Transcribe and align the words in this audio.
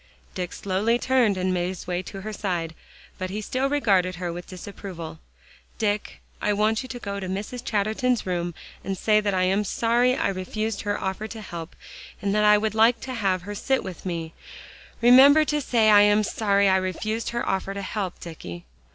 Dick 0.33 0.51
slowly 0.51 0.97
turned 0.97 1.37
and 1.37 1.53
made 1.53 1.67
his 1.67 1.85
way 1.85 2.01
to 2.01 2.21
her 2.21 2.33
side, 2.33 2.73
but 3.19 3.29
he 3.29 3.39
still 3.39 3.69
regarded 3.69 4.15
her 4.15 4.33
with 4.33 4.47
disapproval. 4.47 5.19
"Dick, 5.77 6.21
I 6.41 6.53
want 6.53 6.81
you 6.81 6.89
to 6.89 6.97
go 6.97 7.19
to 7.19 7.29
Mrs. 7.29 7.63
Chatterton's 7.63 8.25
room, 8.25 8.55
and 8.83 8.97
say 8.97 9.19
that 9.19 9.35
I 9.35 9.43
am 9.43 9.63
sorry 9.63 10.15
I 10.15 10.29
refused 10.29 10.81
her 10.81 10.99
offer 10.99 11.27
to 11.27 11.41
help, 11.41 11.75
and 12.19 12.33
that 12.33 12.43
I 12.43 12.57
would 12.57 12.73
like 12.73 12.99
to 13.01 13.13
have 13.13 13.43
her 13.43 13.53
sit 13.53 13.83
with 13.83 14.03
me. 14.03 14.33
Remember, 15.03 15.45
say 15.45 15.91
I 15.91 16.01
am 16.01 16.23
sorry 16.23 16.67
I 16.67 16.77
refused 16.77 17.29
her 17.29 17.47
offer 17.47 17.75
to 17.75 17.81
help, 17.83 18.19
Dicky." 18.19 18.65